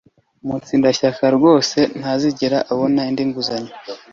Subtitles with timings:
[0.47, 3.73] Mutsindashyaka rwose ntazigera mbona indi nguzanyo